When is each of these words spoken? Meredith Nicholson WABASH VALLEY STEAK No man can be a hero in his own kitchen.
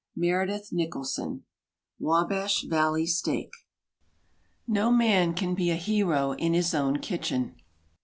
Meredith 0.15 0.69
Nicholson 0.73 1.43
WABASH 1.99 2.63
VALLEY 2.63 3.05
STEAK 3.05 3.51
No 4.65 4.89
man 4.91 5.35
can 5.35 5.53
be 5.53 5.69
a 5.69 5.75
hero 5.75 6.31
in 6.31 6.55
his 6.55 6.73
own 6.73 6.97
kitchen. 6.97 7.55